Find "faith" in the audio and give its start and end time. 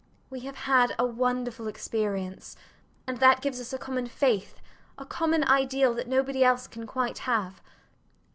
4.07-4.59